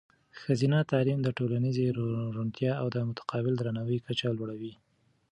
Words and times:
ښځینه 0.41 0.79
تعلیم 0.91 1.19
د 1.23 1.29
ټولنیزې 1.37 1.85
روڼتیا 2.35 2.71
او 2.81 2.87
د 2.95 2.97
متقابل 3.09 3.53
درناوي 3.57 3.97
کچه 4.05 4.27
لوړوي. 4.37 4.73